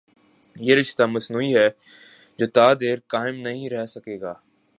یہ 0.55 0.75
رشتہ 0.75 1.03
مصنوعی 1.03 1.55
ہے 1.55 1.67
جو 2.39 2.45
تا 2.45 2.73
دیر 2.73 2.97
قائم 3.07 3.35
نہیں 3.35 3.69
رہ 3.69 3.85
سکے 3.85 4.19
گا۔ 4.21 4.33